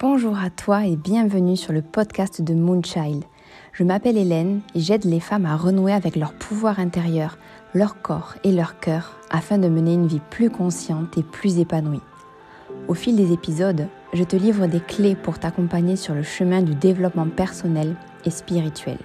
Bonjour 0.00 0.38
à 0.38 0.48
toi 0.48 0.86
et 0.86 0.94
bienvenue 0.94 1.56
sur 1.56 1.72
le 1.72 1.82
podcast 1.82 2.40
de 2.40 2.54
Moonchild. 2.54 3.24
Je 3.72 3.82
m'appelle 3.82 4.16
Hélène 4.16 4.60
et 4.76 4.78
j'aide 4.78 5.04
les 5.04 5.18
femmes 5.18 5.44
à 5.44 5.56
renouer 5.56 5.92
avec 5.92 6.14
leur 6.14 6.34
pouvoir 6.34 6.78
intérieur, 6.78 7.36
leur 7.74 8.00
corps 8.00 8.36
et 8.44 8.52
leur 8.52 8.78
cœur 8.78 9.18
afin 9.28 9.58
de 9.58 9.66
mener 9.66 9.94
une 9.94 10.06
vie 10.06 10.20
plus 10.30 10.50
consciente 10.50 11.18
et 11.18 11.24
plus 11.24 11.58
épanouie. 11.58 12.00
Au 12.86 12.94
fil 12.94 13.16
des 13.16 13.32
épisodes, 13.32 13.88
je 14.12 14.22
te 14.22 14.36
livre 14.36 14.68
des 14.68 14.78
clés 14.78 15.16
pour 15.16 15.40
t'accompagner 15.40 15.96
sur 15.96 16.14
le 16.14 16.22
chemin 16.22 16.62
du 16.62 16.76
développement 16.76 17.26
personnel 17.26 17.96
et 18.24 18.30
spirituel. 18.30 18.98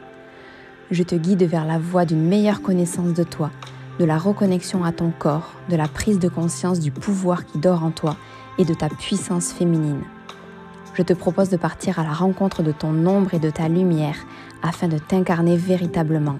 Je 0.91 1.01
te 1.01 1.15
guide 1.15 1.41
vers 1.41 1.65
la 1.65 1.79
voie 1.79 2.05
d'une 2.05 2.27
meilleure 2.27 2.61
connaissance 2.61 3.15
de 3.15 3.23
toi, 3.23 3.49
de 3.97 4.05
la 4.05 4.19
reconnexion 4.19 4.83
à 4.83 4.91
ton 4.91 5.11
corps, 5.17 5.53
de 5.69 5.75
la 5.75 5.87
prise 5.87 6.19
de 6.19 6.29
conscience 6.29 6.79
du 6.79 6.91
pouvoir 6.91 7.47
qui 7.47 7.57
dort 7.57 7.83
en 7.83 7.89
toi 7.89 8.15
et 8.59 8.63
de 8.63 8.75
ta 8.75 8.89
puissance 8.89 9.51
féminine 9.51 10.03
je 10.93 11.01
te 11.01 11.13
propose 11.13 11.49
de 11.49 11.57
partir 11.57 11.99
à 11.99 12.03
la 12.03 12.13
rencontre 12.13 12.63
de 12.63 12.71
ton 12.71 13.05
ombre 13.05 13.33
et 13.33 13.39
de 13.39 13.49
ta 13.49 13.67
lumière 13.67 14.17
afin 14.61 14.87
de 14.87 14.97
t'incarner 14.97 15.57
véritablement. 15.57 16.37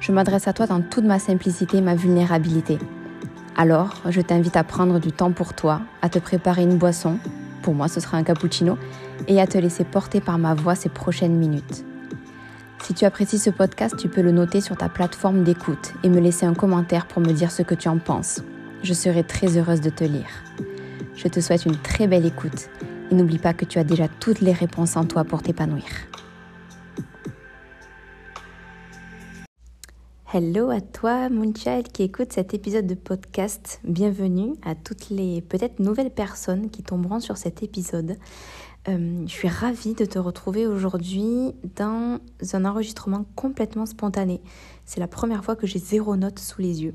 Je 0.00 0.12
m'adresse 0.12 0.48
à 0.48 0.52
toi 0.52 0.66
dans 0.66 0.80
toute 0.80 1.04
ma 1.04 1.18
simplicité 1.18 1.78
et 1.78 1.82
ma 1.82 1.94
vulnérabilité. 1.94 2.78
Alors, 3.56 4.02
je 4.08 4.20
t'invite 4.20 4.56
à 4.56 4.64
prendre 4.64 4.98
du 4.98 5.12
temps 5.12 5.32
pour 5.32 5.54
toi, 5.54 5.80
à 6.02 6.08
te 6.08 6.18
préparer 6.18 6.62
une 6.62 6.76
boisson, 6.76 7.18
pour 7.62 7.74
moi 7.74 7.88
ce 7.88 8.00
sera 8.00 8.16
un 8.16 8.22
cappuccino, 8.22 8.76
et 9.28 9.40
à 9.40 9.46
te 9.46 9.58
laisser 9.58 9.84
porter 9.84 10.20
par 10.20 10.38
ma 10.38 10.54
voix 10.54 10.74
ces 10.74 10.88
prochaines 10.88 11.36
minutes. 11.36 11.84
Si 12.82 12.92
tu 12.92 13.04
apprécies 13.04 13.38
ce 13.38 13.50
podcast, 13.50 13.96
tu 13.96 14.08
peux 14.08 14.20
le 14.20 14.32
noter 14.32 14.60
sur 14.60 14.76
ta 14.76 14.88
plateforme 14.88 15.42
d'écoute 15.42 15.94
et 16.02 16.10
me 16.10 16.20
laisser 16.20 16.44
un 16.44 16.52
commentaire 16.52 17.06
pour 17.06 17.22
me 17.22 17.32
dire 17.32 17.50
ce 17.50 17.62
que 17.62 17.74
tu 17.74 17.88
en 17.88 17.98
penses. 17.98 18.42
Je 18.82 18.92
serai 18.92 19.22
très 19.22 19.56
heureuse 19.56 19.80
de 19.80 19.88
te 19.88 20.04
lire. 20.04 20.28
Je 21.16 21.28
te 21.28 21.40
souhaite 21.40 21.64
une 21.64 21.76
très 21.76 22.06
belle 22.06 22.26
écoute 22.26 22.68
et 23.10 23.14
n'oublie 23.14 23.38
pas 23.38 23.54
que 23.54 23.64
tu 23.64 23.78
as 23.78 23.84
déjà 23.84 24.08
toutes 24.08 24.40
les 24.40 24.52
réponses 24.52 24.96
en 24.96 25.04
toi 25.04 25.24
pour 25.24 25.42
t'épanouir. 25.42 25.84
Hello 30.32 30.70
à 30.70 30.80
toi, 30.80 31.28
Moonchild, 31.28 31.92
qui 31.92 32.02
écoute 32.02 32.32
cet 32.32 32.54
épisode 32.54 32.88
de 32.88 32.94
podcast. 32.94 33.80
Bienvenue 33.84 34.54
à 34.64 34.74
toutes 34.74 35.08
les 35.08 35.40
peut-être 35.42 35.78
nouvelles 35.78 36.10
personnes 36.10 36.70
qui 36.70 36.82
tomberont 36.82 37.20
sur 37.20 37.36
cet 37.36 37.62
épisode. 37.62 38.16
Euh, 38.88 39.22
je 39.26 39.32
suis 39.32 39.48
ravie 39.48 39.94
de 39.94 40.04
te 40.04 40.18
retrouver 40.18 40.66
aujourd'hui 40.66 41.52
dans 41.76 42.18
un 42.52 42.64
enregistrement 42.64 43.24
complètement 43.36 43.86
spontané. 43.86 44.40
C'est 44.84 44.98
la 44.98 45.06
première 45.06 45.44
fois 45.44 45.54
que 45.54 45.68
j'ai 45.68 45.78
zéro 45.78 46.16
note 46.16 46.40
sous 46.40 46.60
les 46.60 46.82
yeux. 46.82 46.94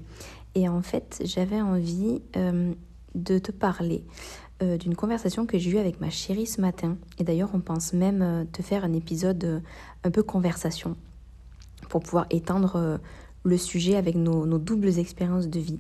Et 0.54 0.68
en 0.68 0.82
fait, 0.82 1.22
j'avais 1.24 1.62
envie 1.62 2.22
euh, 2.36 2.74
de 3.16 3.40
te 3.40 3.54
parler 3.54 4.04
euh, 4.62 4.78
d'une 4.78 4.94
conversation 4.94 5.46
que 5.46 5.58
j'ai 5.58 5.72
eue 5.72 5.78
avec 5.78 6.02
ma 6.02 6.10
chérie 6.10 6.46
ce 6.46 6.60
matin. 6.60 6.98
Et 7.18 7.24
d'ailleurs, 7.24 7.52
on 7.54 7.62
pense 7.62 7.94
même 7.94 8.22
euh, 8.22 8.44
te 8.44 8.62
faire 8.62 8.84
un 8.84 8.92
épisode 8.92 9.42
euh, 9.46 9.60
un 10.04 10.12
peu 10.12 10.22
conversation 10.22 10.98
pour 11.88 12.02
pouvoir 12.02 12.26
étendre 12.30 13.00
le 13.44 13.58
sujet 13.58 13.96
avec 13.96 14.16
nos, 14.16 14.46
doubles 14.60 15.00
expériences 15.00 15.48
de 15.48 15.60
vie. 15.60 15.80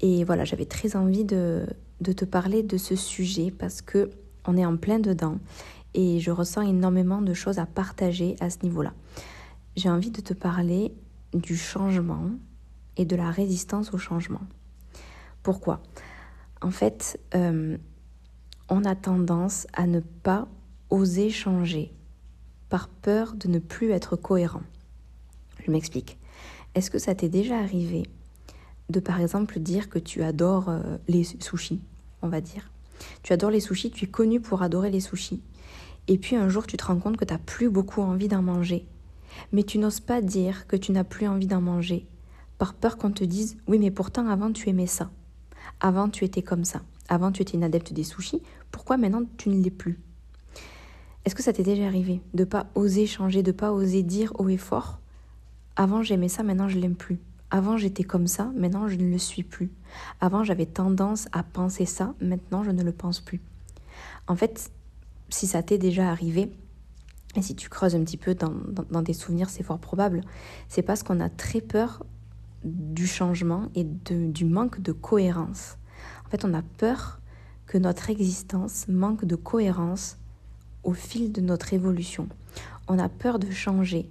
Et 0.00 0.22
voilà, 0.22 0.44
j'avais 0.44 0.66
très 0.66 0.94
envie 0.94 1.24
de, 1.24 1.66
de, 2.00 2.12
te 2.12 2.24
parler 2.24 2.62
de 2.62 2.78
ce 2.78 2.94
sujet 2.94 3.50
parce 3.50 3.82
que 3.82 4.08
on 4.46 4.56
est 4.56 4.64
en 4.64 4.76
plein 4.76 5.00
dedans 5.00 5.38
et 5.94 6.20
je 6.20 6.30
ressens 6.30 6.62
énormément 6.62 7.20
de 7.20 7.34
choses 7.34 7.58
à 7.58 7.66
partager 7.66 8.36
à 8.40 8.50
ce 8.50 8.58
niveau-là. 8.62 8.94
J'ai 9.74 9.90
envie 9.90 10.12
de 10.12 10.20
te 10.20 10.32
parler 10.32 10.94
du 11.34 11.56
changement 11.56 12.30
et 12.96 13.04
de 13.04 13.16
la 13.16 13.30
résistance 13.30 13.92
au 13.92 13.98
changement. 13.98 14.42
Pourquoi? 15.42 15.82
En 16.62 16.70
fait, 16.70 17.20
on 18.68 18.84
a 18.84 18.94
tendance 18.94 19.66
à 19.72 19.86
ne 19.86 20.00
pas 20.00 20.48
oser 20.90 21.30
changer 21.30 21.92
par 22.68 22.88
peur 22.88 23.34
de 23.34 23.48
ne 23.48 23.58
plus 23.58 23.90
être 23.90 24.16
cohérent. 24.16 24.62
Je 25.64 25.70
m'explique. 25.70 26.18
Est-ce 26.74 26.90
que 26.90 26.98
ça 26.98 27.14
t'est 27.14 27.28
déjà 27.28 27.58
arrivé 27.58 28.04
de 28.90 29.00
par 29.00 29.20
exemple 29.20 29.58
dire 29.58 29.88
que 29.88 29.98
tu 29.98 30.22
adores 30.22 30.68
euh, 30.68 30.98
les 31.08 31.24
sushis, 31.24 31.80
on 32.22 32.28
va 32.28 32.40
dire? 32.40 32.70
Tu 33.22 33.32
adores 33.32 33.50
les 33.50 33.60
sushis, 33.60 33.90
tu 33.90 34.04
es 34.04 34.08
connu 34.08 34.40
pour 34.40 34.62
adorer 34.62 34.90
les 34.90 35.00
sushis. 35.00 35.42
Et 36.08 36.18
puis 36.18 36.36
un 36.36 36.48
jour 36.48 36.66
tu 36.66 36.76
te 36.76 36.84
rends 36.84 36.98
compte 36.98 37.16
que 37.16 37.24
tu 37.24 37.32
n'as 37.32 37.38
plus 37.38 37.68
beaucoup 37.68 38.00
envie 38.00 38.28
d'en 38.28 38.42
manger. 38.42 38.86
Mais 39.52 39.62
tu 39.64 39.78
n'oses 39.78 40.00
pas 40.00 40.22
dire 40.22 40.66
que 40.66 40.76
tu 40.76 40.92
n'as 40.92 41.04
plus 41.04 41.26
envie 41.26 41.46
d'en 41.46 41.60
manger 41.60 42.06
par 42.58 42.74
peur 42.74 42.96
qu'on 42.96 43.10
te 43.10 43.24
dise 43.24 43.58
oui 43.66 43.78
mais 43.78 43.90
pourtant 43.90 44.28
avant 44.28 44.52
tu 44.52 44.68
aimais 44.68 44.86
ça. 44.86 45.10
Avant 45.80 46.08
tu 46.08 46.24
étais 46.24 46.42
comme 46.42 46.64
ça. 46.64 46.82
Avant, 47.08 47.32
tu 47.32 47.42
étais 47.42 47.56
une 47.56 47.64
adepte 47.64 47.92
des 47.92 48.04
sushis. 48.04 48.42
Pourquoi 48.70 48.96
maintenant 48.96 49.22
tu 49.36 49.48
ne 49.48 49.62
l'es 49.62 49.70
plus? 49.70 50.00
Est-ce 51.24 51.34
que 51.34 51.42
ça 51.42 51.52
t'est 51.52 51.62
déjà 51.62 51.86
arrivé 51.86 52.20
de 52.34 52.44
pas 52.44 52.66
oser 52.74 53.06
changer, 53.06 53.42
de 53.42 53.52
pas 53.52 53.72
oser 53.72 54.02
dire 54.02 54.32
haut 54.38 54.48
et 54.48 54.56
fort 54.56 55.00
Avant, 55.74 56.02
j'aimais 56.02 56.28
ça, 56.28 56.42
maintenant 56.42 56.68
je 56.68 56.78
l'aime 56.78 56.94
plus. 56.94 57.18
Avant, 57.50 57.76
j'étais 57.76 58.04
comme 58.04 58.26
ça, 58.26 58.52
maintenant 58.56 58.88
je 58.88 58.96
ne 58.96 59.10
le 59.10 59.18
suis 59.18 59.42
plus. 59.42 59.70
Avant, 60.20 60.44
j'avais 60.44 60.66
tendance 60.66 61.28
à 61.32 61.42
penser 61.42 61.84
ça, 61.84 62.14
maintenant 62.20 62.62
je 62.64 62.70
ne 62.70 62.82
le 62.82 62.92
pense 62.92 63.20
plus. 63.20 63.40
En 64.26 64.36
fait, 64.36 64.70
si 65.28 65.46
ça 65.46 65.62
t'est 65.62 65.78
déjà 65.78 66.10
arrivé, 66.10 66.50
et 67.36 67.42
si 67.42 67.54
tu 67.54 67.68
creuses 67.68 67.94
un 67.94 68.02
petit 68.02 68.16
peu 68.16 68.34
dans, 68.34 68.52
dans, 68.90 69.02
tes 69.02 69.12
souvenirs, 69.12 69.50
c'est 69.50 69.62
fort 69.62 69.78
probable, 69.78 70.22
c'est 70.68 70.82
parce 70.82 71.02
qu'on 71.02 71.20
a 71.20 71.28
très 71.28 71.60
peur 71.60 72.04
du 72.64 73.06
changement 73.06 73.68
et 73.74 73.84
de, 73.84 74.26
du 74.26 74.44
manque 74.44 74.80
de 74.80 74.92
cohérence. 74.92 75.76
En 76.26 76.28
fait, 76.30 76.44
on 76.44 76.54
a 76.54 76.62
peur 76.62 77.20
que 77.66 77.78
notre 77.78 78.10
existence 78.10 78.86
manque 78.88 79.24
de 79.24 79.36
cohérence 79.36 80.18
au 80.84 80.92
fil 80.92 81.32
de 81.32 81.40
notre 81.40 81.72
évolution. 81.72 82.28
On 82.88 82.98
a 82.98 83.08
peur 83.08 83.38
de 83.38 83.50
changer, 83.50 84.08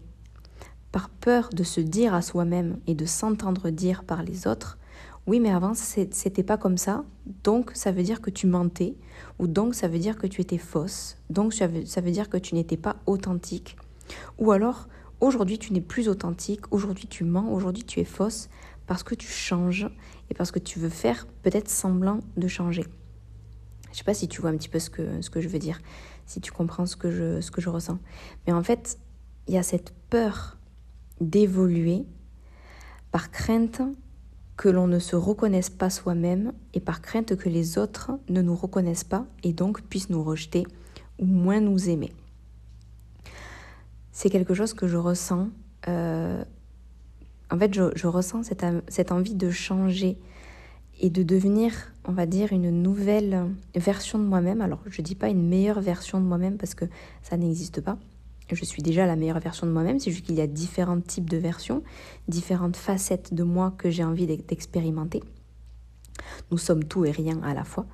par 0.92 1.09
peur 1.09 1.50
de 1.54 1.64
se 1.64 1.81
dire 1.81 2.14
à 2.14 2.22
soi-même 2.22 2.78
et 2.88 2.96
de 2.96 3.06
s'entendre 3.06 3.70
dire 3.70 4.04
par 4.04 4.24
les 4.24 4.48
autres 4.48 4.78
oui, 5.28 5.40
mais 5.40 5.50
avant, 5.50 5.74
c'était 5.74 6.44
pas 6.44 6.58
comme 6.58 6.78
ça, 6.78 7.04
donc 7.44 7.72
ça 7.74 7.92
veut 7.92 8.04
dire 8.04 8.22
que 8.22 8.30
tu 8.30 8.46
mentais, 8.46 8.94
ou 9.40 9.48
donc 9.48 9.74
ça 9.74 9.88
veut 9.88 9.98
dire 9.98 10.20
que 10.20 10.28
tu 10.28 10.40
étais 10.40 10.59
fausse, 10.59 11.18
donc 11.31 11.56
ça 11.56 11.66
veut, 11.66 11.84
ça 11.86 12.00
veut 12.00 12.12
dire 12.12 12.30
que 12.30 12.38
tu 12.38 12.54
n'étais 12.54 12.78
pas 12.78 12.98
authentique. 13.08 13.75
Ou 14.38 14.52
alors, 14.52 14.88
aujourd'hui, 15.22 15.58
tu 15.58 15.74
n'es 15.74 15.81
plus 15.81 16.09
authentique, 16.09 16.72
aujourd'hui, 16.72 17.08
tu 17.08 17.24
mens, 17.24 17.52
aujourd'hui, 17.52 17.84
tu 17.84 18.00
es 18.00 18.06
fausse, 18.06 18.50
parce 18.88 19.03
que 19.03 19.16
tu 19.16 19.28
changes 19.28 19.90
et 20.29 20.34
parce 20.34 20.51
que 20.51 20.59
tu 20.59 20.79
veux 20.79 20.90
faire 20.90 21.28
peut-être 21.44 21.69
semblant 21.69 22.19
de 22.38 22.47
changer. 22.47 22.85
Je 23.91 23.97
sais 24.00 24.03
pas 24.03 24.13
si 24.13 24.28
tu 24.28 24.41
vois 24.41 24.50
un 24.50 24.57
petit 24.57 24.69
peu 24.69 24.79
ce 24.79 24.90
que, 24.90 25.41
je 25.41 25.47
veux 25.47 25.59
dire, 25.59 25.79
si 26.25 26.41
tu 26.41 26.51
comprends 26.51 26.85
ce 26.85 26.97
que 26.97 27.12
je, 27.12 27.40
ce 27.41 27.50
que 27.50 27.62
je 27.62 27.69
ressens. 27.69 28.00
Mais 28.45 28.53
en 28.53 28.62
fait, 28.62 29.00
il 29.47 29.53
y 29.53 29.57
a 29.57 29.63
cette 29.63 29.94
peur 30.09 30.57
d'évoluer 31.22 32.06
par 33.12 33.31
crainte 33.31 33.81
que 34.57 34.69
l'on 34.69 34.88
ne 34.88 35.00
se 35.00 35.16
reconnaisse 35.16 35.69
pas 35.69 35.90
soi-même 35.90 36.53
et 36.74 36.79
par 36.79 37.01
crainte 37.01 37.35
que 37.35 37.50
les 37.50 37.78
autres 37.78 38.12
ne 38.29 38.41
nous 38.41 38.56
reconnaissent 38.56 39.03
pas 39.03 39.25
et 39.44 39.53
donc 39.53 39.81
puissent 39.81 40.09
nous 40.09 40.24
rejeter 40.24 40.66
ou 41.19 41.25
moins 41.25 41.59
nous 41.59 41.90
aimer. 41.90 42.12
C'est 44.12 44.29
quelque 44.29 44.53
chose 44.53 44.74
que 44.74 44.88
je 44.88 44.97
ressens 44.97 45.50
euh, 45.88 46.44
en 47.51 47.59
fait, 47.59 47.73
je, 47.73 48.07
ressens 48.07 48.44
cette, 48.44 49.11
envie 49.11 49.35
de 49.35 49.51
changer 49.51 50.17
et 51.00 51.09
de 51.09 51.23
devenir, 51.23 51.73
on 52.06 52.11
va 52.11 52.25
dire, 52.25 52.53
une 52.53 52.69
nouvelle 52.69 53.47
version 53.75 54.17
de 54.17 54.23
moi-même. 54.23 54.61
Alors, 54.61 54.81
je 54.88 55.01
ne 55.01 55.06
dis 55.06 55.16
pas 55.16 55.29
une 55.29 55.47
meilleure 55.47 55.81
version 55.81 56.19
de 56.19 56.25
moi-même 56.25 56.57
parce 56.57 56.73
que 56.73 56.85
ça 57.22 57.38
n'existe 57.38 57.81
pas. 57.81 57.97
Je 58.51 58.63
suis 58.63 58.83
déjà 58.83 59.06
la 59.06 59.16
meilleure 59.16 59.39
version 59.39 59.66
de 59.66 59.72
moi-même, 59.72 60.00
c'est 60.00 60.11
juste 60.11 60.25
qu'il 60.25 60.35
y 60.35 60.41
a 60.41 60.47
différents 60.47 61.01
types 61.01 61.29
de 61.29 61.38
versions, 61.38 61.81
différentes 62.28 62.78
facettes 62.78 63.33
de 63.33 63.44
moi 63.44 63.73
que 63.77 63.89
j'ai 63.89 64.03
envie 64.03 64.27
d'expérimenter. 64.27 65.23
Nous 66.51 66.59
sommes 66.59 66.83
tout 66.83 67.06
et 67.06 67.12
rien 67.12 67.41
à 67.41 67.53
la 67.53 67.63
fois. 67.63 67.88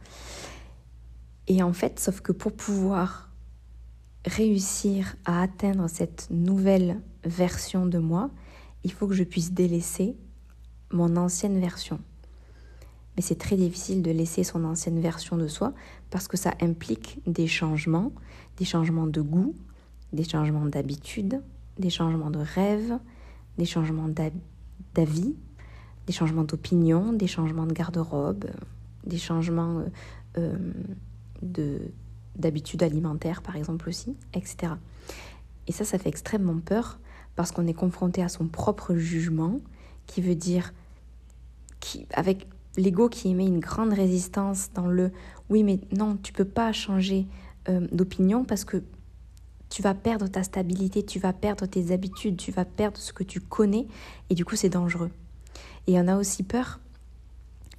Et 1.48 1.64
en 1.64 1.74
fait, 1.74 2.00
sauf 2.00 2.22
que 2.22 2.34
pour 2.34 2.52
pouvoir 2.52 3.30
réussir 4.26 5.16
à 5.26 5.42
atteindre 5.42 5.90
cette 5.90 6.28
nouvelle 6.30 7.00
version 7.24 7.86
de 7.86 7.98
moi, 7.98 8.30
il 8.84 8.92
faut 8.92 9.08
que 9.08 9.14
je 9.14 9.24
puisse 9.24 9.52
délaisser 9.52 10.16
mon 10.92 11.16
ancienne 11.16 11.60
version. 11.60 12.00
Mais 13.16 13.22
c'est 13.22 13.38
très 13.38 13.58
difficile 13.58 14.02
de 14.02 14.12
laisser 14.12 14.44
son 14.44 14.64
ancienne 14.64 15.00
version 15.00 15.38
de 15.38 15.48
soi 15.48 15.74
parce 16.10 16.28
que 16.28 16.38
ça 16.38 16.54
implique 16.62 17.20
des 17.28 17.48
changements, 17.48 18.12
des 18.58 18.66
changements 18.66 19.08
de 19.08 19.22
goût, 19.22 19.56
des 20.14 20.24
changements 20.24 20.66
d'habitude, 20.66 21.42
des 21.78 21.90
changements 21.90 22.32
de 22.32 22.40
rêve, 22.40 23.00
des 23.58 23.66
changements 23.66 24.10
d'avis, 24.94 25.36
des 26.08 26.14
changements 26.14 26.44
d'opinion, 26.44 27.14
des 27.14 27.28
changements 27.28 27.66
de 27.66 27.74
garde-robe, 27.74 28.46
des 29.06 29.18
changements 29.18 29.80
euh, 29.80 29.86
euh, 30.38 30.58
de 31.42 31.80
d'habitudes 32.38 32.82
alimentaires 32.82 33.42
par 33.42 33.58
exemple 33.58 33.90
aussi, 33.90 34.16
etc. 34.34 34.74
Et 35.68 35.74
ça, 35.74 35.84
ça 35.84 36.00
fait 36.00 36.08
extrêmement 36.08 36.60
peur 36.60 36.98
parce 37.36 37.52
qu'on 37.52 37.68
est 37.68 37.74
confronté 37.74 38.22
à 38.22 38.30
son 38.30 38.48
propre 38.48 38.96
jugement, 38.96 39.58
qui 40.08 40.22
veut 40.22 40.36
dire, 40.36 40.74
qui, 41.80 42.08
avec 42.14 42.48
l'ego 42.78 43.10
qui 43.10 43.30
émet 43.30 43.48
une 43.48 43.60
grande 43.60 43.94
résistance 43.94 44.72
dans 44.74 44.88
le 44.88 45.12
oui 45.50 45.64
mais 45.64 45.80
non, 45.92 46.18
tu 46.22 46.34
peux 46.34 46.46
pas 46.46 46.72
changer 46.72 47.28
euh, 47.70 47.88
d'opinion 47.92 48.46
parce 48.46 48.64
que 48.64 48.84
tu 49.70 49.82
vas 49.82 49.94
perdre 49.94 50.28
ta 50.28 50.44
stabilité, 50.44 51.04
tu 51.04 51.20
vas 51.20 51.34
perdre 51.34 51.66
tes 51.66 51.92
habitudes, 51.92 52.38
tu 52.38 52.52
vas 52.52 52.66
perdre 52.66 52.98
ce 52.98 53.14
que 53.14 53.24
tu 53.24 53.40
connais 53.40 53.88
et 54.30 54.36
du 54.36 54.46
coup 54.46 54.56
c'est 54.56 54.70
dangereux. 54.70 55.12
Et 55.88 56.00
on 56.00 56.08
a 56.08 56.18
aussi 56.18 56.44
peur 56.44 56.80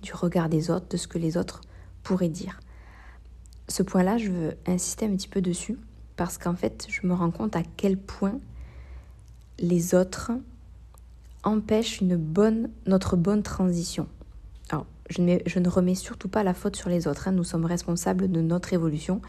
du 0.02 0.12
regard 0.12 0.48
des 0.48 0.70
autres, 0.70 0.88
de 0.88 0.96
ce 0.96 1.06
que 1.06 1.18
les 1.18 1.36
autres 1.36 1.60
pourraient 2.02 2.28
dire. 2.28 2.60
Ce 3.68 3.82
point-là, 3.82 4.18
je 4.18 4.30
veux 4.30 4.54
insister 4.66 5.06
un 5.06 5.14
petit 5.14 5.28
peu 5.28 5.40
dessus 5.40 5.78
parce 6.16 6.36
qu'en 6.36 6.54
fait, 6.54 6.86
je 6.88 7.06
me 7.06 7.14
rends 7.14 7.30
compte 7.30 7.56
à 7.56 7.62
quel 7.76 7.96
point 7.96 8.38
les 9.62 9.94
autres 9.94 10.32
empêchent 11.44 12.00
une 12.00 12.16
bonne, 12.16 12.68
notre 12.86 13.16
bonne 13.16 13.42
transition. 13.42 14.08
Alors, 14.68 14.86
je 15.08 15.22
ne, 15.22 15.38
je 15.46 15.58
ne 15.60 15.68
remets 15.68 15.94
surtout 15.94 16.28
pas 16.28 16.42
la 16.42 16.52
faute 16.52 16.76
sur 16.76 16.90
les 16.90 17.06
autres. 17.06 17.28
Hein. 17.28 17.32
Nous 17.32 17.44
sommes 17.44 17.64
responsables 17.64 18.30
de 18.30 18.40
notre 18.40 18.72
évolution, 18.74 19.22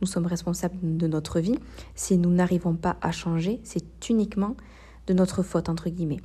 nous 0.00 0.06
sommes 0.06 0.26
responsables 0.26 0.78
de 0.82 1.06
notre 1.06 1.40
vie. 1.40 1.58
Si 1.94 2.18
nous 2.18 2.30
n'arrivons 2.30 2.74
pas 2.74 2.96
à 3.00 3.10
changer, 3.10 3.60
c'est 3.64 4.08
uniquement 4.08 4.56
de 5.06 5.14
notre 5.14 5.42
faute, 5.42 5.68
entre 5.68 5.88
guillemets. 5.88 6.20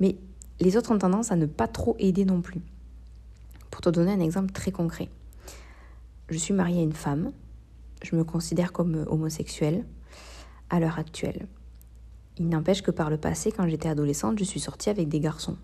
Mais 0.00 0.16
les 0.60 0.76
autres 0.76 0.92
ont 0.92 0.98
tendance 0.98 1.30
à 1.30 1.36
ne 1.36 1.46
pas 1.46 1.68
trop 1.68 1.96
aider 2.00 2.24
non 2.24 2.40
plus. 2.40 2.60
Pour 3.70 3.80
te 3.80 3.90
donner 3.90 4.12
un 4.12 4.20
exemple 4.20 4.52
très 4.52 4.72
concret, 4.72 5.08
je 6.28 6.36
suis 6.36 6.52
mariée 6.52 6.80
à 6.80 6.82
une 6.82 6.92
femme, 6.92 7.30
je 8.02 8.16
me 8.16 8.24
considère 8.24 8.72
comme 8.72 9.06
homosexuelle 9.08 9.84
à 10.68 10.80
l'heure 10.80 10.98
actuelle. 10.98 11.46
Il 12.38 12.48
n'empêche 12.48 12.82
que 12.82 12.90
par 12.90 13.10
le 13.10 13.16
passé, 13.16 13.52
quand 13.52 13.66
j'étais 13.68 13.88
adolescente, 13.88 14.38
je 14.38 14.44
suis 14.44 14.60
sortie 14.60 14.90
avec 14.90 15.08
des 15.08 15.20
garçons. 15.20 15.56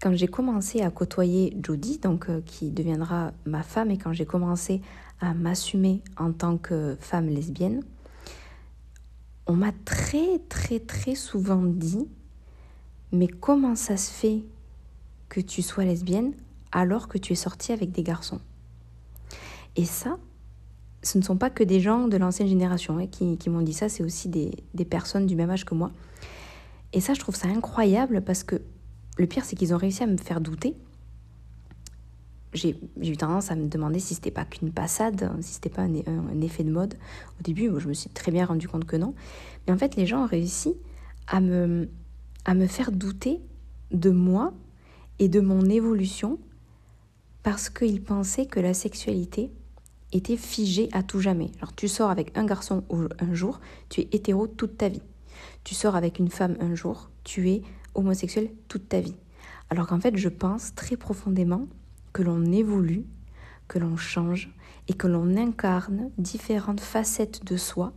Quand 0.00 0.14
j'ai 0.14 0.28
commencé 0.28 0.82
à 0.82 0.90
côtoyer 0.90 1.56
Jodie, 1.62 1.98
donc 1.98 2.28
euh, 2.28 2.40
qui 2.44 2.70
deviendra 2.70 3.32
ma 3.46 3.62
femme, 3.62 3.90
et 3.90 3.98
quand 3.98 4.12
j'ai 4.12 4.26
commencé 4.26 4.80
à 5.20 5.34
m'assumer 5.34 6.02
en 6.16 6.32
tant 6.32 6.56
que 6.56 6.96
femme 7.00 7.28
lesbienne, 7.28 7.82
on 9.46 9.54
m'a 9.54 9.72
très 9.84 10.38
très 10.48 10.78
très 10.78 11.14
souvent 11.14 11.62
dit 11.62 12.06
mais 13.10 13.26
comment 13.26 13.74
ça 13.74 13.96
se 13.96 14.10
fait 14.10 14.42
que 15.28 15.40
tu 15.40 15.62
sois 15.62 15.84
lesbienne 15.84 16.34
alors 16.72 17.08
que 17.08 17.16
tu 17.16 17.32
es 17.32 17.36
sortie 17.36 17.72
avec 17.72 17.90
des 17.90 18.02
garçons? 18.02 18.40
Et 19.76 19.86
ça, 19.86 20.18
ce 21.02 21.18
ne 21.18 21.22
sont 21.22 21.36
pas 21.36 21.50
que 21.50 21.62
des 21.62 21.80
gens 21.80 22.08
de 22.08 22.16
l'ancienne 22.16 22.48
génération 22.48 22.98
hein, 22.98 23.06
qui, 23.06 23.50
m'ont 23.50 23.62
dit 23.62 23.72
ça, 23.72 23.88
c'est 23.88 24.02
aussi 24.02 24.28
des, 24.28 24.84
personnes 24.84 25.26
du 25.26 25.36
même 25.36 25.50
âge 25.50 25.64
que 25.64 25.74
moi. 25.74 25.92
Et 26.92 27.00
ça, 27.00 27.14
je 27.14 27.20
trouve 27.20 27.36
ça 27.36 27.48
incroyable 27.48 28.22
parce 28.22 28.42
que 28.42 28.60
le 29.16 29.26
pire, 29.26 29.44
c'est 29.44 29.56
qu'ils 29.56 29.74
ont 29.74 29.78
réussi 29.78 30.02
à 30.02 30.06
me 30.06 30.16
faire 30.16 30.40
douter. 30.40 30.74
J'ai 32.54 32.76
eu 33.02 33.16
tendance 33.16 33.50
à 33.50 33.56
me 33.56 33.68
demander 33.68 33.98
si 33.98 34.14
c'était 34.14 34.30
pas 34.30 34.44
qu'une 34.44 34.72
passade, 34.72 35.30
si 35.40 35.54
c'était 35.54 35.68
pas 35.68 35.82
un, 35.82 35.94
un, 36.06 36.40
effet 36.40 36.64
de 36.64 36.70
mode. 36.70 36.94
Au 37.38 37.42
début, 37.42 37.70
je 37.78 37.88
me 37.88 37.92
suis 37.92 38.08
très 38.08 38.32
bien 38.32 38.46
rendu 38.46 38.68
compte 38.68 38.86
que 38.86 38.96
non. 38.96 39.14
Mais 39.66 39.72
en 39.72 39.76
fait, 39.76 39.96
les 39.96 40.06
gens 40.06 40.22
ont 40.22 40.26
réussi 40.26 40.74
à 41.26 41.40
me, 41.40 41.88
à 42.46 42.54
me 42.54 42.66
faire 42.66 42.90
douter 42.90 43.40
de 43.90 44.10
moi 44.10 44.54
et 45.18 45.28
de 45.28 45.40
mon 45.40 45.68
évolution 45.68 46.38
parce 47.42 47.68
qu'ils 47.70 48.02
pensaient 48.02 48.46
que 48.46 48.60
la 48.60 48.74
sexualité 48.74 49.50
était 50.12 50.36
figée 50.36 50.88
à 50.92 51.02
tout 51.02 51.20
jamais. 51.20 51.50
Alors 51.58 51.74
tu 51.74 51.88
sors 51.88 52.10
avec 52.10 52.36
un 52.36 52.44
garçon 52.44 52.84
un 53.18 53.34
jour, 53.34 53.60
tu 53.88 54.00
es 54.00 54.08
hétéro 54.12 54.46
toute 54.46 54.78
ta 54.78 54.88
vie. 54.88 55.02
Tu 55.64 55.74
sors 55.74 55.96
avec 55.96 56.18
une 56.18 56.30
femme 56.30 56.56
un 56.60 56.74
jour, 56.74 57.10
tu 57.24 57.50
es 57.50 57.62
homosexuel 57.94 58.50
toute 58.68 58.88
ta 58.88 59.00
vie. 59.00 59.16
Alors 59.70 59.86
qu'en 59.86 60.00
fait, 60.00 60.16
je 60.16 60.28
pense 60.28 60.74
très 60.74 60.96
profondément 60.96 61.66
que 62.12 62.22
l'on 62.22 62.44
évolue, 62.52 63.04
que 63.68 63.78
l'on 63.78 63.96
change 63.96 64.50
et 64.88 64.94
que 64.94 65.06
l'on 65.06 65.36
incarne 65.36 66.10
différentes 66.16 66.80
facettes 66.80 67.44
de 67.44 67.56
soi 67.56 67.92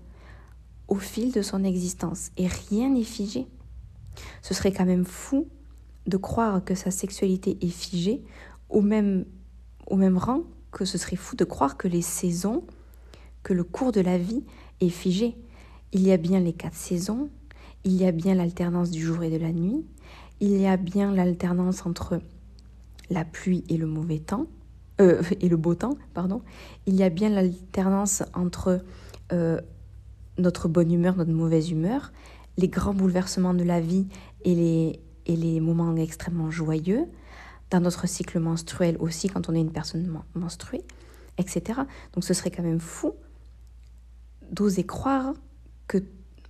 au 0.88 0.96
fil 0.96 1.32
de 1.32 1.42
son 1.42 1.64
existence. 1.64 2.32
Et 2.36 2.48
rien 2.48 2.90
n'est 2.90 3.04
figé. 3.04 3.48
Ce 4.42 4.54
serait 4.54 4.74
quand 4.74 4.86
même 4.86 5.06
fou 5.06 5.48
de 6.08 6.18
croire 6.18 6.64
que 6.64 6.76
sa 6.76 6.92
sexualité 6.92 7.58
est 7.62 7.70
figée 7.70 8.22
au 8.70 8.82
même, 8.82 9.26
au 9.88 9.96
même 9.96 10.18
rang 10.18 10.44
que 10.72 10.86
ce 10.86 10.98
serait 10.98 11.16
fou 11.16 11.36
de 11.36 11.44
croire 11.44 11.78
que 11.78 11.88
les 11.88 12.02
saisons, 12.02 12.64
que 13.44 13.54
le 13.54 13.64
cours 13.64 13.92
de 13.92 14.02
la 14.02 14.18
vie 14.18 14.44
est 14.80 14.90
figé. 14.90 15.36
Il 15.94 16.02
y 16.02 16.12
a 16.12 16.18
bien 16.18 16.40
les 16.40 16.54
quatre 16.54 16.76
saisons, 16.76 17.30
il 17.84 17.94
y 17.94 18.06
a 18.06 18.12
bien 18.12 18.36
l'alternance 18.36 18.92
du 18.92 19.02
jour 19.02 19.24
et 19.24 19.30
de 19.30 19.38
la 19.38 19.52
nuit, 19.52 19.86
il 20.40 20.58
y 20.58 20.66
a 20.66 20.78
bien 20.78 21.12
l'alternance 21.12 21.86
entre 21.86 22.22
la 23.10 23.26
pluie 23.26 23.64
et 23.70 23.78
le 23.78 23.88
mauvais 23.88 24.20
temps, 24.20 24.48
euh, 25.02 25.22
et 25.42 25.50
le 25.50 25.58
beau 25.58 25.76
temps, 25.76 25.98
pardon. 26.14 26.42
Il 26.86 26.96
y 26.96 27.04
a 27.04 27.10
bien 27.10 27.30
l'alternance 27.30 28.24
entre 28.34 28.84
euh, 29.34 29.60
notre 30.38 30.68
bonne 30.68 30.92
humeur, 30.92 31.18
notre 31.18 31.32
mauvaise 31.32 31.72
humeur 31.72 32.12
les 32.58 32.68
grands 32.68 32.94
bouleversements 32.94 33.54
de 33.54 33.64
la 33.64 33.80
vie 33.80 34.08
et 34.44 34.56
les, 34.56 35.00
et 35.26 35.36
les 35.36 35.60
moments 35.60 35.96
extrêmement 35.96 36.52
joyeux, 36.52 37.06
dans 37.72 37.80
notre 37.80 38.08
cycle 38.08 38.40
menstruel 38.40 38.98
aussi 39.00 39.30
quand 39.30 39.50
on 39.50 39.56
est 39.56 39.62
une 39.62 39.72
personne 39.72 40.22
menstruée, 40.36 40.84
etc. 41.38 41.82
Donc 42.14 42.24
ce 42.24 42.34
serait 42.34 42.52
quand 42.52 42.64
même 42.64 42.80
fou 42.80 43.14
d'oser 44.52 44.86
croire 44.86 45.34
que 45.88 45.98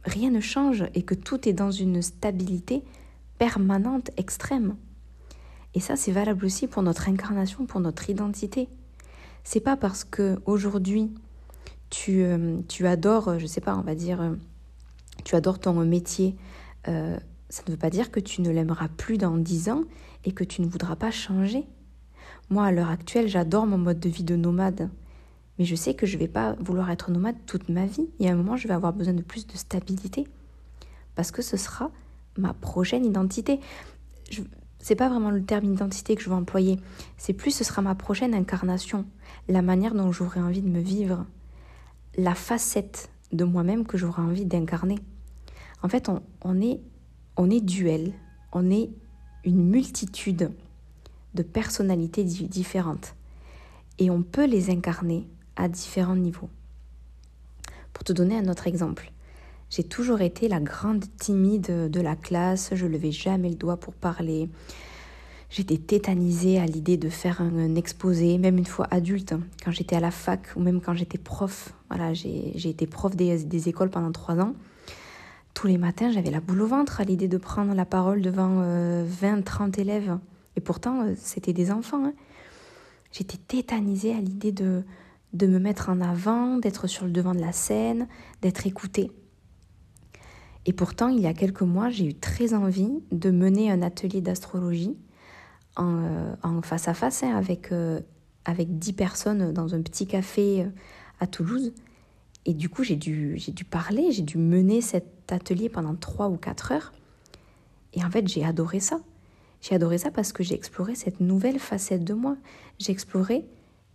rien 0.03 0.31
ne 0.31 0.41
change 0.41 0.83
et 0.95 1.03
que 1.03 1.15
tout 1.15 1.47
est 1.47 1.53
dans 1.53 1.71
une 1.71 2.01
stabilité 2.01 2.83
permanente 3.37 4.09
extrême. 4.17 4.75
Et 5.73 5.79
ça, 5.79 5.95
c'est 5.95 6.11
valable 6.11 6.45
aussi 6.45 6.67
pour 6.67 6.83
notre 6.83 7.07
incarnation, 7.07 7.65
pour 7.65 7.79
notre 7.79 8.09
identité. 8.09 8.67
C'est 9.43 9.61
pas 9.61 9.77
parce 9.77 10.03
que 10.03 10.39
aujourd'hui 10.45 11.13
tu, 11.89 12.23
euh, 12.23 12.57
tu 12.67 12.87
adores, 12.87 13.37
je 13.37 13.45
sais 13.45 13.61
pas, 13.61 13.75
on 13.75 13.81
va 13.81 13.95
dire, 13.95 14.21
euh, 14.21 14.35
tu 15.23 15.35
adores 15.35 15.59
ton 15.59 15.73
métier, 15.85 16.35
euh, 16.87 17.17
ça 17.51 17.63
ne 17.67 17.71
veut 17.71 17.77
pas 17.77 17.89
dire 17.89 18.11
que 18.11 18.19
tu 18.19 18.41
ne 18.41 18.49
l'aimeras 18.49 18.87
plus 18.87 19.17
dans 19.17 19.37
dix 19.37 19.69
ans 19.69 19.83
et 20.23 20.31
que 20.31 20.43
tu 20.43 20.61
ne 20.61 20.67
voudras 20.67 20.95
pas 20.95 21.11
changer. 21.11 21.65
Moi, 22.49 22.65
à 22.65 22.71
l'heure 22.71 22.89
actuelle, 22.89 23.27
j'adore 23.27 23.67
mon 23.67 23.77
mode 23.77 23.99
de 23.99 24.09
vie 24.09 24.23
de 24.23 24.35
nomade. 24.35 24.89
Mais 25.59 25.65
je 25.65 25.75
sais 25.75 25.93
que 25.93 26.05
je 26.05 26.15
ne 26.15 26.21
vais 26.21 26.27
pas 26.27 26.55
vouloir 26.59 26.89
être 26.89 27.11
nomade 27.11 27.35
toute 27.45 27.69
ma 27.69 27.85
vie. 27.85 28.09
Il 28.19 28.25
y 28.25 28.29
a 28.29 28.31
un 28.31 28.35
moment, 28.35 28.55
je 28.55 28.67
vais 28.67 28.73
avoir 28.73 28.93
besoin 28.93 29.13
de 29.13 29.21
plus 29.21 29.47
de 29.47 29.57
stabilité. 29.57 30.27
Parce 31.15 31.31
que 31.31 31.41
ce 31.41 31.57
sera 31.57 31.91
ma 32.37 32.53
prochaine 32.53 33.05
identité. 33.05 33.59
Ce 34.29 34.41
n'est 34.89 34.95
pas 34.95 35.09
vraiment 35.09 35.29
le 35.29 35.43
terme 35.43 35.65
identité 35.65 36.15
que 36.15 36.23
je 36.23 36.29
vais 36.29 36.35
employer. 36.35 36.79
C'est 37.17 37.33
plus 37.33 37.51
ce 37.51 37.63
sera 37.63 37.81
ma 37.81 37.95
prochaine 37.95 38.33
incarnation. 38.33 39.05
La 39.49 39.61
manière 39.61 39.93
dont 39.93 40.11
j'aurai 40.11 40.39
envie 40.39 40.61
de 40.61 40.69
me 40.69 40.79
vivre. 40.79 41.25
La 42.17 42.33
facette 42.33 43.09
de 43.33 43.43
moi-même 43.43 43.85
que 43.85 43.97
j'aurai 43.97 44.21
envie 44.21 44.45
d'incarner. 44.45 44.99
En 45.83 45.89
fait, 45.89 46.09
on, 46.43 46.61
est, 46.61 46.79
on 47.37 47.49
est 47.49 47.61
duel, 47.61 48.13
on 48.51 48.69
est 48.69 48.89
une 49.43 49.69
multitude 49.69 50.51
de 51.33 51.43
personnalités 51.43 52.23
différentes. 52.23 53.15
Et 53.99 54.09
on 54.09 54.21
peut 54.21 54.45
les 54.45 54.69
incarner 54.69 55.27
à 55.55 55.67
différents 55.67 56.15
niveaux. 56.15 56.49
Pour 57.93 58.03
te 58.03 58.13
donner 58.13 58.37
un 58.37 58.47
autre 58.47 58.67
exemple, 58.67 59.11
j'ai 59.69 59.83
toujours 59.83 60.21
été 60.21 60.47
la 60.47 60.59
grande 60.59 61.05
timide 61.17 61.89
de 61.89 62.01
la 62.01 62.15
classe, 62.15 62.71
je 62.73 62.85
levais 62.85 63.11
jamais 63.11 63.49
le 63.49 63.55
doigt 63.55 63.77
pour 63.77 63.93
parler. 63.93 64.49
J'étais 65.49 65.77
tétanisée 65.77 66.59
à 66.59 66.65
l'idée 66.65 66.97
de 66.97 67.09
faire 67.09 67.41
un, 67.41 67.75
exposé, 67.75 68.37
même 68.37 68.57
une 68.57 68.65
fois 68.65 68.87
adulte, 68.89 69.33
quand 69.63 69.71
j'étais 69.71 69.95
à 69.95 69.99
la 69.99 70.11
fac 70.11 70.47
ou 70.55 70.61
même 70.61 70.81
quand 70.81 70.93
j'étais 70.93 71.17
prof. 71.17 71.73
Voilà, 71.89 72.13
j'ai 72.13 72.69
été 72.69 72.87
prof 72.87 73.15
des, 73.15 73.43
des 73.43 73.69
écoles 73.69 73.89
pendant 73.89 74.11
trois 74.11 74.39
ans 74.39 74.55
tous 75.61 75.67
les 75.67 75.77
matins, 75.77 76.09
j'avais 76.09 76.31
la 76.31 76.39
boule 76.39 76.63
au 76.63 76.65
ventre 76.65 77.01
à 77.01 77.03
l'idée 77.03 77.27
de 77.27 77.37
prendre 77.37 77.75
la 77.75 77.85
parole 77.85 78.23
devant 78.23 78.55
20, 78.55 78.63
euh, 78.63 79.41
30 79.45 79.77
élèves. 79.77 80.17
Et 80.55 80.59
pourtant, 80.59 81.03
euh, 81.03 81.13
c'était 81.15 81.53
des 81.53 81.69
enfants. 81.69 82.03
Hein. 82.03 82.13
J'étais 83.11 83.37
tétanisée 83.37 84.11
à 84.11 84.19
l'idée 84.19 84.51
de, 84.51 84.83
de 85.33 85.45
me 85.45 85.59
mettre 85.59 85.89
en 85.89 86.01
avant, 86.01 86.57
d'être 86.57 86.87
sur 86.87 87.05
le 87.05 87.11
devant 87.11 87.35
de 87.35 87.41
la 87.41 87.51
scène, 87.51 88.07
d'être 88.41 88.65
écoutée. 88.65 89.11
Et 90.65 90.73
pourtant, 90.73 91.09
il 91.09 91.19
y 91.19 91.27
a 91.27 91.33
quelques 91.35 91.61
mois, 91.61 91.91
j'ai 91.91 92.07
eu 92.07 92.15
très 92.15 92.55
envie 92.55 92.89
de 93.11 93.29
mener 93.29 93.69
un 93.69 93.83
atelier 93.83 94.21
d'astrologie 94.21 94.97
en, 95.75 95.99
euh, 95.99 96.61
face 96.63 96.87
à 96.87 96.95
face 96.95 97.21
hein, 97.21 97.37
avec, 97.37 97.71
avec 98.45 98.79
10 98.79 98.93
personnes 98.93 99.53
dans 99.53 99.75
un 99.75 99.81
petit 99.83 100.07
café 100.07 100.65
à 101.19 101.27
Toulouse. 101.27 101.71
Et 102.45 102.53
du 102.53 102.69
coup, 102.69 102.83
j'ai 102.83 102.95
dû, 102.95 103.35
j'ai 103.37 103.51
dû 103.51 103.63
parler, 103.63 104.11
j'ai 104.11 104.23
dû 104.23 104.37
mener 104.37 104.81
cet 104.81 105.31
atelier 105.31 105.69
pendant 105.69 105.95
trois 105.95 106.29
ou 106.29 106.37
quatre 106.37 106.71
heures. 106.71 106.91
Et 107.93 108.03
en 108.03 108.09
fait, 108.09 108.27
j'ai 108.27 108.43
adoré 108.43 108.79
ça. 108.79 108.99
J'ai 109.61 109.75
adoré 109.75 109.97
ça 109.99 110.09
parce 110.09 110.33
que 110.33 110.43
j'ai 110.43 110.55
exploré 110.55 110.95
cette 110.95 111.19
nouvelle 111.19 111.59
facette 111.59 112.03
de 112.03 112.13
moi. 112.13 112.35
J'ai 112.79 112.91
exploré 112.91 113.45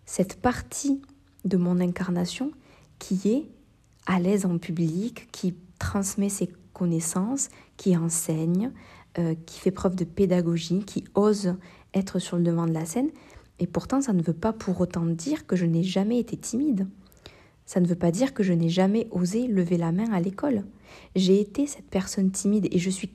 cette 0.04 0.40
partie 0.40 1.02
de 1.44 1.56
mon 1.56 1.80
incarnation 1.80 2.52
qui 2.98 3.28
est 3.28 3.48
à 4.06 4.20
l'aise 4.20 4.46
en 4.46 4.58
public, 4.58 5.28
qui 5.32 5.56
transmet 5.78 6.28
ses 6.28 6.48
connaissances, 6.72 7.48
qui 7.76 7.96
enseigne, 7.96 8.70
euh, 9.18 9.34
qui 9.46 9.58
fait 9.58 9.72
preuve 9.72 9.96
de 9.96 10.04
pédagogie, 10.04 10.84
qui 10.84 11.04
ose 11.14 11.56
être 11.94 12.18
sur 12.20 12.36
le 12.36 12.44
devant 12.44 12.66
de 12.66 12.72
la 12.72 12.84
scène. 12.84 13.10
Et 13.58 13.66
pourtant, 13.66 14.00
ça 14.00 14.12
ne 14.12 14.22
veut 14.22 14.34
pas 14.34 14.52
pour 14.52 14.80
autant 14.80 15.06
dire 15.06 15.46
que 15.46 15.56
je 15.56 15.66
n'ai 15.66 15.82
jamais 15.82 16.18
été 16.18 16.36
timide. 16.36 16.86
Ça 17.66 17.80
ne 17.80 17.87
veut 17.87 17.96
pas 17.96 18.12
dire 18.12 18.32
que 18.32 18.44
je 18.44 18.52
n'ai 18.52 18.68
jamais 18.68 19.08
osé 19.11 19.49
lever 19.49 19.76
la 19.76 19.90
main 19.90 20.11
à 20.12 20.20
l'école. 20.20 20.64
J'ai 21.16 21.40
été 21.40 21.66
cette 21.66 21.90
personne 21.90 22.30
timide 22.30 22.68
et 22.70 22.78
je 22.78 22.90
suis, 22.90 23.11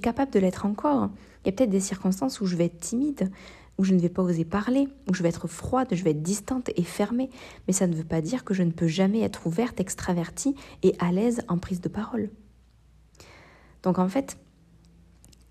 capable 0.00 0.32
de 0.32 0.38
l'être 0.38 0.64
encore. 0.64 1.10
Il 1.42 1.46
y 1.46 1.48
a 1.48 1.52
peut-être 1.52 1.70
des 1.70 1.80
circonstances 1.80 2.40
où 2.40 2.46
je 2.46 2.54
vais 2.54 2.66
être 2.66 2.78
timide, 2.78 3.32
où 3.78 3.84
je 3.84 3.92
ne 3.92 4.00
vais 4.00 4.08
pas 4.08 4.22
oser 4.22 4.44
parler, 4.44 4.88
où 5.08 5.14
je 5.14 5.24
vais 5.24 5.28
être 5.28 5.48
froide, 5.48 5.88
je 5.90 6.04
vais 6.04 6.10
être 6.10 6.22
distante 6.22 6.70
et 6.76 6.84
fermée. 6.84 7.30
Mais 7.66 7.72
ça 7.72 7.88
ne 7.88 7.94
veut 7.96 8.04
pas 8.04 8.20
dire 8.20 8.44
que 8.44 8.54
je 8.54 8.62
ne 8.62 8.70
peux 8.70 8.86
jamais 8.86 9.22
être 9.22 9.46
ouverte, 9.48 9.80
extravertie 9.80 10.54
et 10.84 10.94
à 11.00 11.10
l'aise 11.10 11.42
en 11.48 11.58
prise 11.58 11.80
de 11.80 11.88
parole. 11.88 12.30
Donc 13.82 13.98
en 13.98 14.08
fait, 14.08 14.36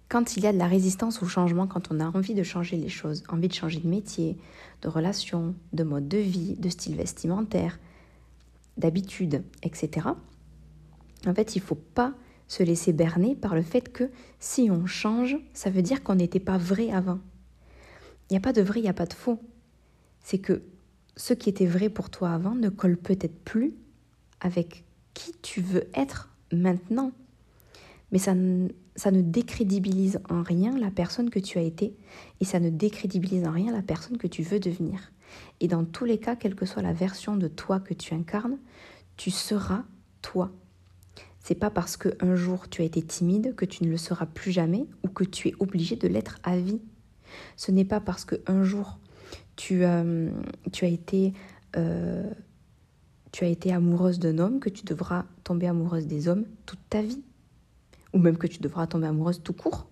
quand 0.07 0.37
il 0.37 0.43
y 0.43 0.47
a 0.47 0.53
de 0.53 0.57
la 0.57 0.67
résistance 0.67 1.21
au 1.21 1.27
changement, 1.27 1.67
quand 1.67 1.91
on 1.91 1.99
a 1.99 2.05
envie 2.05 2.35
de 2.35 2.43
changer 2.43 2.77
les 2.77 2.89
choses, 2.89 3.23
envie 3.27 3.49
de 3.49 3.53
changer 3.53 3.79
de 3.79 3.87
métier, 3.87 4.37
de 4.81 4.87
relation, 4.87 5.55
de 5.73 5.83
mode 5.83 6.07
de 6.07 6.17
vie, 6.17 6.55
de 6.55 6.69
style 6.69 6.95
vestimentaire, 6.95 7.77
d'habitude, 8.79 9.43
etc., 9.63 10.07
en 11.27 11.33
fait, 11.33 11.55
il 11.55 11.59
ne 11.59 11.65
faut 11.65 11.75
pas 11.75 12.13
se 12.47 12.63
laisser 12.63 12.93
berner 12.93 13.35
par 13.35 13.55
le 13.55 13.61
fait 13.61 13.91
que 13.91 14.09
si 14.39 14.69
on 14.71 14.85
change, 14.85 15.37
ça 15.53 15.69
veut 15.69 15.81
dire 15.81 16.01
qu'on 16.01 16.15
n'était 16.15 16.39
pas 16.39 16.57
vrai 16.57 16.91
avant. 16.91 17.19
Il 18.29 18.33
n'y 18.33 18.37
a 18.37 18.41
pas 18.41 18.53
de 18.53 18.61
vrai, 18.61 18.79
il 18.79 18.83
n'y 18.83 18.89
a 18.89 18.93
pas 18.93 19.05
de 19.05 19.13
faux. 19.13 19.39
C'est 20.21 20.39
que 20.39 20.63
ce 21.15 21.33
qui 21.33 21.49
était 21.49 21.65
vrai 21.65 21.89
pour 21.89 22.09
toi 22.09 22.31
avant 22.31 22.55
ne 22.55 22.69
colle 22.69 22.97
peut-être 22.97 23.43
plus 23.43 23.75
avec 24.39 24.85
qui 25.13 25.33
tu 25.41 25.61
veux 25.61 25.87
être 25.93 26.29
maintenant. 26.51 27.11
Mais 28.11 28.19
ça, 28.19 28.33
ça 28.95 29.11
ne 29.11 29.21
décrédibilise 29.21 30.19
en 30.29 30.41
rien 30.41 30.77
la 30.77 30.89
personne 30.89 31.29
que 31.29 31.39
tu 31.39 31.57
as 31.57 31.63
été 31.63 31.95
et 32.39 32.45
ça 32.45 32.59
ne 32.59 32.69
décrédibilise 32.69 33.45
en 33.45 33.51
rien 33.51 33.71
la 33.71 33.81
personne 33.81 34.17
que 34.17 34.27
tu 34.27 34.41
veux 34.41 34.59
devenir. 34.59 35.11
Et 35.59 35.67
dans 35.67 35.85
tous 35.85 36.05
les 36.05 36.17
cas, 36.17 36.35
quelle 36.35 36.55
que 36.55 36.65
soit 36.65 36.81
la 36.81 36.93
version 36.93 37.35
de 37.35 37.47
toi 37.47 37.79
que 37.79 37.93
tu 37.93 38.13
incarnes, 38.13 38.57
tu 39.17 39.31
seras 39.31 39.83
toi. 40.21 40.51
C'est 41.39 41.55
pas 41.55 41.69
parce 41.69 41.97
qu'un 41.97 42.35
jour 42.35 42.69
tu 42.69 42.81
as 42.81 42.85
été 42.85 43.01
timide 43.01 43.55
que 43.55 43.65
tu 43.65 43.83
ne 43.83 43.89
le 43.89 43.97
seras 43.97 44.25
plus 44.25 44.51
jamais 44.51 44.85
ou 45.03 45.07
que 45.07 45.23
tu 45.23 45.49
es 45.49 45.53
obligé 45.59 45.95
de 45.95 46.07
l'être 46.07 46.39
à 46.43 46.57
vie. 46.57 46.81
Ce 47.55 47.71
n'est 47.71 47.85
pas 47.85 47.99
parce 47.99 48.25
qu'un 48.25 48.63
jour 48.63 48.99
tu, 49.55 49.83
euh, 49.83 50.29
tu, 50.71 50.85
as 50.85 50.89
été, 50.89 51.33
euh, 51.75 52.29
tu 53.31 53.43
as 53.43 53.47
été 53.47 53.73
amoureuse 53.73 54.19
d'un 54.19 54.37
homme 54.37 54.59
que 54.59 54.69
tu 54.69 54.85
devras 54.85 55.25
tomber 55.43 55.67
amoureuse 55.67 56.07
des 56.07 56.27
hommes 56.27 56.45
toute 56.65 56.79
ta 56.89 57.01
vie 57.01 57.23
ou 58.13 58.19
même 58.19 58.37
que 58.37 58.47
tu 58.47 58.59
devras 58.59 58.87
tomber 58.87 59.07
amoureuse 59.07 59.41
tout 59.43 59.53
court. 59.53 59.87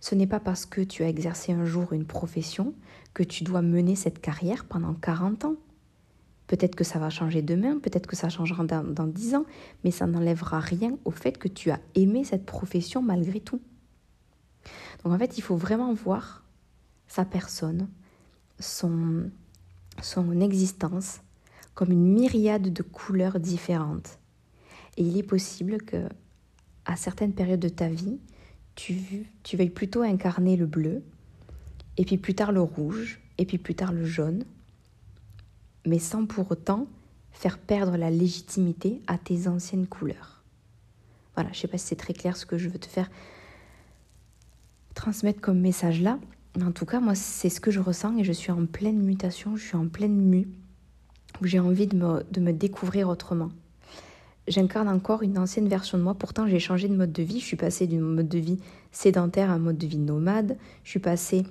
Ce 0.00 0.14
n'est 0.14 0.26
pas 0.26 0.40
parce 0.40 0.66
que 0.66 0.80
tu 0.80 1.02
as 1.02 1.08
exercé 1.08 1.52
un 1.52 1.64
jour 1.64 1.92
une 1.92 2.04
profession 2.06 2.74
que 3.16 3.22
tu 3.22 3.44
dois 3.44 3.62
mener 3.62 3.96
cette 3.96 4.20
carrière 4.20 4.66
pendant 4.66 4.92
40 4.92 5.46
ans. 5.46 5.54
Peut-être 6.48 6.76
que 6.76 6.84
ça 6.84 6.98
va 6.98 7.08
changer 7.08 7.40
demain, 7.40 7.78
peut-être 7.78 8.06
que 8.06 8.14
ça 8.14 8.28
changera 8.28 8.62
dans, 8.62 8.84
dans 8.84 9.06
10 9.06 9.36
ans, 9.36 9.46
mais 9.84 9.90
ça 9.90 10.06
n'enlèvera 10.06 10.60
rien 10.60 10.98
au 11.06 11.10
fait 11.10 11.38
que 11.38 11.48
tu 11.48 11.70
as 11.70 11.80
aimé 11.94 12.24
cette 12.24 12.44
profession 12.44 13.00
malgré 13.00 13.40
tout. 13.40 13.58
Donc 15.02 15.14
en 15.14 15.18
fait, 15.18 15.38
il 15.38 15.40
faut 15.40 15.56
vraiment 15.56 15.94
voir 15.94 16.44
sa 17.08 17.24
personne, 17.24 17.88
son, 18.60 19.30
son 20.02 20.38
existence, 20.42 21.22
comme 21.72 21.92
une 21.92 22.12
myriade 22.12 22.70
de 22.70 22.82
couleurs 22.82 23.40
différentes. 23.40 24.18
Et 24.98 25.04
il 25.04 25.16
est 25.16 25.22
possible 25.22 25.78
que 25.78 26.06
à 26.84 26.96
certaines 26.96 27.32
périodes 27.32 27.60
de 27.60 27.70
ta 27.70 27.88
vie, 27.88 28.18
tu, 28.74 29.26
tu 29.42 29.56
veuilles 29.56 29.70
plutôt 29.70 30.02
incarner 30.02 30.58
le 30.58 30.66
bleu, 30.66 31.02
et 31.96 32.04
puis 32.04 32.18
plus 32.18 32.34
tard 32.34 32.52
le 32.52 32.60
rouge, 32.60 33.20
et 33.38 33.46
puis 33.46 33.58
plus 33.58 33.74
tard 33.74 33.92
le 33.92 34.04
jaune, 34.04 34.44
mais 35.86 35.98
sans 35.98 36.26
pour 36.26 36.50
autant 36.50 36.86
faire 37.32 37.58
perdre 37.58 37.96
la 37.96 38.10
légitimité 38.10 39.02
à 39.06 39.18
tes 39.18 39.46
anciennes 39.46 39.86
couleurs. 39.86 40.42
Voilà, 41.34 41.50
je 41.52 41.58
ne 41.58 41.60
sais 41.62 41.68
pas 41.68 41.78
si 41.78 41.86
c'est 41.88 41.96
très 41.96 42.14
clair 42.14 42.36
ce 42.36 42.46
que 42.46 42.56
je 42.56 42.68
veux 42.68 42.78
te 42.78 42.86
faire 42.86 43.10
transmettre 44.94 45.40
comme 45.40 45.60
message 45.60 46.00
là, 46.00 46.18
mais 46.56 46.64
en 46.64 46.72
tout 46.72 46.86
cas, 46.86 47.00
moi, 47.00 47.14
c'est 47.14 47.50
ce 47.50 47.60
que 47.60 47.70
je 47.70 47.80
ressens 47.80 48.16
et 48.16 48.24
je 48.24 48.32
suis 48.32 48.50
en 48.50 48.64
pleine 48.64 49.02
mutation, 49.02 49.56
je 49.56 49.64
suis 49.64 49.76
en 49.76 49.88
pleine 49.88 50.16
mue, 50.16 50.48
où 51.42 51.46
j'ai 51.46 51.60
envie 51.60 51.86
de 51.86 51.96
me, 51.96 52.24
de 52.30 52.40
me 52.40 52.52
découvrir 52.52 53.10
autrement 53.10 53.50
j'incarne 54.48 54.88
encore 54.88 55.22
une 55.22 55.38
ancienne 55.38 55.68
version 55.68 55.98
de 55.98 56.02
moi. 56.02 56.14
Pourtant, 56.14 56.46
j'ai 56.46 56.58
changé 56.58 56.88
de 56.88 56.94
mode 56.94 57.12
de 57.12 57.22
vie. 57.22 57.40
Je 57.40 57.44
suis 57.44 57.56
passée 57.56 57.86
d'un 57.86 58.00
mode 58.00 58.28
de 58.28 58.38
vie 58.38 58.58
sédentaire 58.92 59.50
à 59.50 59.54
un 59.54 59.58
mode 59.58 59.78
de 59.78 59.86
vie 59.86 59.98
nomade. 59.98 60.56
Je 60.84 60.90
suis 60.90 61.00
passée 61.00 61.44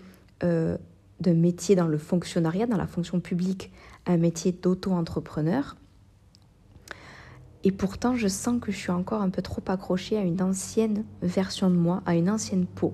euh, 0.43 0.77
d'un 1.19 1.33
métier 1.33 1.75
dans 1.75 1.87
le 1.87 1.97
fonctionnariat, 1.97 2.67
dans 2.67 2.77
la 2.77 2.87
fonction 2.87 3.19
publique, 3.19 3.71
un 4.05 4.17
métier 4.17 4.51
d'auto-entrepreneur. 4.51 5.77
Et 7.63 7.71
pourtant, 7.71 8.15
je 8.15 8.27
sens 8.27 8.59
que 8.61 8.71
je 8.71 8.77
suis 8.77 8.91
encore 8.91 9.21
un 9.21 9.29
peu 9.29 9.41
trop 9.41 9.63
accrochée 9.67 10.17
à 10.17 10.21
une 10.21 10.41
ancienne 10.41 11.05
version 11.21 11.69
de 11.69 11.75
moi, 11.75 12.03
à 12.05 12.15
une 12.15 12.29
ancienne 12.29 12.65
peau. 12.65 12.93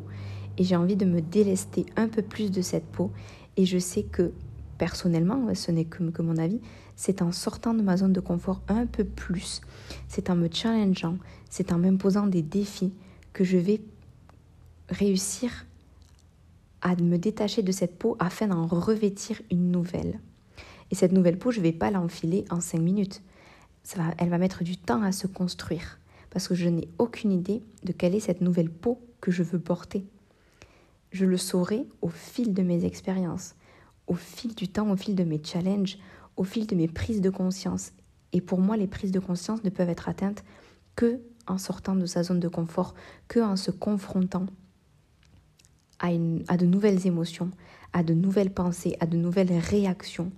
Et 0.57 0.63
j'ai 0.63 0.75
envie 0.75 0.95
de 0.95 1.05
me 1.05 1.19
délester 1.19 1.85
un 1.95 2.07
peu 2.07 2.21
plus 2.21 2.51
de 2.51 2.61
cette 2.61 2.85
peau. 2.85 3.11
Et 3.57 3.65
je 3.65 3.79
sais 3.79 4.03
que, 4.03 4.31
personnellement, 4.77 5.53
ce 5.55 5.71
n'est 5.71 5.85
que, 5.85 6.03
que 6.03 6.21
mon 6.21 6.37
avis, 6.37 6.61
c'est 6.95 7.23
en 7.23 7.31
sortant 7.31 7.73
de 7.73 7.81
ma 7.81 7.97
zone 7.97 8.13
de 8.13 8.19
confort 8.19 8.61
un 8.67 8.85
peu 8.85 9.03
plus, 9.03 9.61
c'est 10.07 10.29
en 10.29 10.35
me 10.35 10.47
challengeant, 10.51 11.17
c'est 11.49 11.73
en 11.73 11.79
m'imposant 11.79 12.27
des 12.27 12.43
défis 12.43 12.93
que 13.33 13.43
je 13.43 13.57
vais 13.57 13.81
réussir 14.89 15.65
à 16.81 16.95
me 16.95 17.17
détacher 17.17 17.61
de 17.61 17.71
cette 17.71 17.97
peau 17.97 18.15
afin 18.19 18.47
d'en 18.47 18.65
revêtir 18.65 19.41
une 19.51 19.71
nouvelle. 19.71 20.19
Et 20.89 20.95
cette 20.95 21.11
nouvelle 21.11 21.37
peau, 21.37 21.51
je 21.51 21.59
ne 21.59 21.63
vais 21.63 21.71
pas 21.71 21.91
l'enfiler 21.91 22.45
en 22.49 22.59
cinq 22.59 22.79
minutes. 22.79 23.21
Ça 23.83 24.01
va, 24.01 24.13
elle 24.17 24.29
va 24.29 24.37
mettre 24.37 24.63
du 24.63 24.77
temps 24.77 25.01
à 25.01 25.11
se 25.11 25.27
construire 25.27 25.99
parce 26.31 26.47
que 26.47 26.55
je 26.55 26.69
n'ai 26.69 26.87
aucune 26.97 27.31
idée 27.31 27.61
de 27.83 27.91
quelle 27.91 28.15
est 28.15 28.21
cette 28.21 28.41
nouvelle 28.41 28.69
peau 28.69 28.99
que 29.19 29.31
je 29.31 29.43
veux 29.43 29.59
porter. 29.59 30.05
Je 31.11 31.25
le 31.25 31.37
saurai 31.37 31.85
au 32.01 32.09
fil 32.09 32.53
de 32.53 32.63
mes 32.63 32.85
expériences, 32.85 33.55
au 34.07 34.15
fil 34.15 34.55
du 34.55 34.67
temps, 34.69 34.89
au 34.89 34.95
fil 34.95 35.13
de 35.13 35.23
mes 35.23 35.41
challenges, 35.43 35.97
au 36.37 36.43
fil 36.43 36.67
de 36.67 36.75
mes 36.75 36.87
prises 36.87 37.21
de 37.21 37.29
conscience. 37.29 37.91
Et 38.31 38.39
pour 38.41 38.59
moi, 38.59 38.77
les 38.77 38.87
prises 38.87 39.11
de 39.11 39.19
conscience 39.19 39.63
ne 39.63 39.69
peuvent 39.69 39.89
être 39.89 40.07
atteintes 40.07 40.43
que 40.95 41.19
en 41.47 41.57
sortant 41.57 41.95
de 41.95 42.05
sa 42.05 42.23
zone 42.23 42.39
de 42.39 42.47
confort, 42.47 42.93
que 43.27 43.39
en 43.39 43.57
se 43.57 43.71
confrontant 43.71 44.45
à, 46.01 46.57
de 46.57 46.65
nouvelles 46.65 47.07
émotions, 47.07 47.51
à 47.93 48.03
de 48.03 48.13
nouvelles 48.13 48.53
pensées, 48.53 48.97
à 48.99 49.05
de 49.05 49.17
nouvelles 49.17 49.57
réactions, 49.57 50.31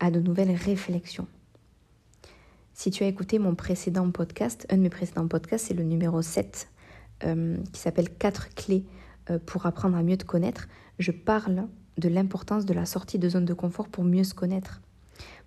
à 0.00 0.10
de 0.10 0.20
nouvelles 0.20 0.54
réflexions. 0.54 1.28
Si 2.72 2.90
tu 2.90 3.04
as 3.04 3.06
écouté 3.06 3.38
mon 3.38 3.54
précédent 3.54 4.10
podcast, 4.10 4.66
un 4.70 4.76
de 4.76 4.82
mes 4.82 4.90
précédents 4.90 5.28
podcasts, 5.28 5.66
c'est 5.68 5.74
le 5.74 5.84
numéro 5.84 6.22
7, 6.22 6.68
euh, 7.24 7.56
qui 7.72 7.80
s'appelle 7.80 8.10
4 8.10 8.54
clés 8.54 8.84
euh, 9.30 9.38
pour 9.44 9.66
apprendre 9.66 9.96
à 9.96 10.02
mieux 10.02 10.16
te 10.16 10.24
connaître, 10.24 10.66
je 10.98 11.12
parle 11.12 11.68
de 11.98 12.08
l'importance 12.08 12.64
de 12.64 12.74
la 12.74 12.86
sortie 12.86 13.20
de 13.20 13.28
zone 13.28 13.44
de 13.44 13.54
confort 13.54 13.88
pour 13.88 14.02
mieux 14.02 14.24
se 14.24 14.34
connaître 14.34 14.80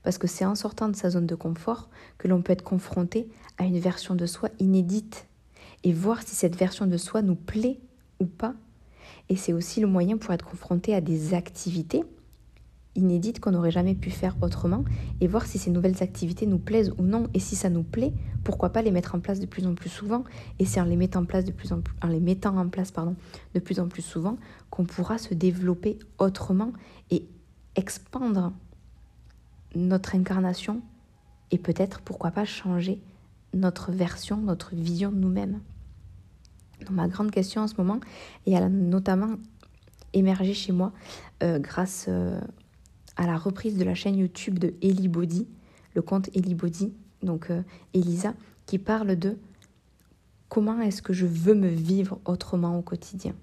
parce 0.08 0.18
que 0.18 0.28
c'est 0.28 0.46
en 0.46 0.56
sortant 0.56 0.88
de 0.88 0.96
sa 0.96 1.10
zone 1.10 1.26
de 1.26 1.36
confort 1.36 1.90
que 2.18 2.30
l'on 2.30 2.42
peut 2.42 2.54
être 2.54 2.64
confronté 2.64 3.28
à 3.58 3.66
une 3.66 3.78
version 3.78 4.16
de 4.16 4.26
soi 4.26 4.48
inédite 4.58 5.28
et 5.84 5.92
voir 5.92 6.22
si 6.22 6.34
cette 6.34 6.56
version 6.56 6.88
de 6.88 6.96
soi 6.96 7.22
nous 7.22 7.36
plaît 7.36 7.82
ou 8.22 8.26
pas. 8.26 8.54
Et 9.29 9.36
c'est 9.36 9.53
aussi 9.53 9.81
le 9.81 9.88
moyen 9.88 10.17
pour 10.17 10.34
être 10.34 10.46
confronté 10.46 10.93
à 10.93 11.01
des 11.01 11.34
activités 11.34 12.03
inédites 12.96 13.39
qu'on 13.39 13.51
n'aurait 13.51 13.72
jamais 13.72 13.93
pu 13.93 14.10
faire 14.10 14.36
autrement 14.41 14.84
et 15.22 15.27
voir 15.27 15.46
si 15.46 15.60
ces 15.60 15.69
nouvelles 15.69 16.01
activités 16.01 16.48
nous 16.48 16.57
plaisent 16.57 16.93
ou 16.98 17.03
non 17.03 17.27
et 17.34 17.39
si 17.39 17.55
ça 17.55 17.69
nous 17.69 17.84
plaît, 17.84 18.12
pourquoi 18.43 18.69
pas 18.69 18.81
les 18.81 18.91
mettre 18.91 19.13
en 19.13 19.19
place 19.19 19.39
de 19.39 19.46
plus 19.46 19.67
en 19.67 19.75
plus 19.75 19.89
souvent 19.89 20.24
et 20.57 20.65
c'est 20.65 20.81
en 20.81 20.86
les 20.86 20.96
mettant 20.96 21.22
en 21.22 21.25
place 21.25 21.46
de 21.46 21.51
plus 21.51 21.72
en 21.74 21.81
plus 21.81 21.93
les 22.10 22.19
mettant 22.19 22.57
en 22.57 22.67
place 22.67 22.91
de 23.53 23.60
plus 23.60 23.79
en 23.79 23.88
plus 23.88 24.01
souvent 24.01 24.38
qu'on 24.72 24.86
pourra 24.86 25.19
se 25.19 25.36
développer 25.36 26.00
autrement 26.17 26.74
et 27.12 27.27
expandre 27.75 28.51
notre 29.75 30.15
incarnation 30.15 30.81
et 31.51 31.57
peut-être, 31.57 32.01
pourquoi 32.01 32.31
pas, 32.31 32.46
changer 32.46 33.01
notre 33.53 33.91
version, 33.91 34.38
notre 34.38 34.75
vision 34.75 35.12
de 35.12 35.17
nous-mêmes. 35.17 35.62
Ma 36.89 37.07
grande 37.07 37.31
question 37.31 37.62
en 37.62 37.67
ce 37.67 37.75
moment, 37.77 38.00
et 38.46 38.53
elle 38.53 38.63
a 38.63 38.69
notamment 38.69 39.36
émergé 40.13 40.53
chez 40.53 40.72
moi 40.72 40.93
euh, 41.43 41.60
grâce 41.60 42.05
euh, 42.07 42.39
à 43.15 43.25
la 43.25 43.38
reprise 43.38 43.77
de 43.77 43.84
la 43.84 43.96
chaîne 43.96 44.17
YouTube 44.17 44.60
de 44.60 44.74
Ellie 44.81 45.07
Body, 45.07 45.48
le 45.96 46.01
compte 46.01 46.29
Ellie 46.36 46.55
Body, 46.55 46.93
donc 47.24 47.50
euh, 47.50 47.63
Elisa, 47.93 48.34
qui 48.65 48.77
parle 48.77 49.15
de 49.15 49.38
comment 50.50 50.79
est-ce 50.81 51.01
que 51.01 51.13
je 51.13 51.25
veux 51.25 51.55
me 51.55 51.67
vivre 51.67 52.19
autrement 52.25 52.77
au 52.77 52.81
quotidien? 52.81 53.34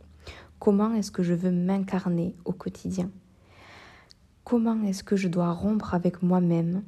Comment 0.59 0.95
est-ce 0.95 1.11
que 1.11 1.23
je 1.23 1.35
veux 1.35 1.51
m'incarner 1.51 2.35
au 2.45 2.53
quotidien? 2.53 3.11
Comment 4.45 4.83
est-ce 4.85 5.03
que 5.03 5.17
je 5.17 5.29
dois 5.29 5.53
rompre 5.53 5.95
avec 5.95 6.23
moi-même 6.23 6.83